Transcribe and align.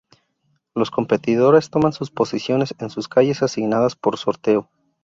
Los 0.73 0.89
competidores 0.89 1.69
toman 1.69 1.93
sus 1.93 2.09
posiciones 2.09 2.73
en 2.79 2.89
sus 2.89 3.07
calles 3.07 3.43
asignadas 3.43 3.95
por 3.95 4.17
sorteo. 4.17 4.71